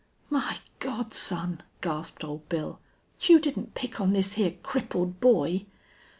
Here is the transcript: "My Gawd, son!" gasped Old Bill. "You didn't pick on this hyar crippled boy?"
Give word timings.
"My 0.31 0.57
Gawd, 0.79 1.13
son!" 1.13 1.61
gasped 1.81 2.23
Old 2.23 2.49
Bill. 2.49 2.79
"You 3.21 3.37
didn't 3.39 3.75
pick 3.75 4.01
on 4.01 4.13
this 4.13 4.33
hyar 4.33 4.55
crippled 4.63 5.19
boy?" 5.19 5.67